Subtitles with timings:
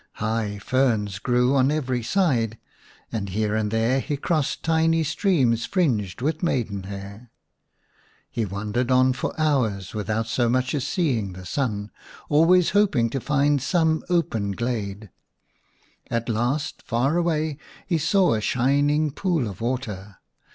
[0.13, 2.57] High ferns grew on every side,
[3.11, 7.29] and here and there he crossed tiny streams fringed with maidenhair.
[8.31, 11.91] He wandered on for hours without so much as seeing the sun,
[12.29, 15.11] always hoping to find some open glade/
[16.09, 20.15] At last, far away, he saw a shining pool ofwater.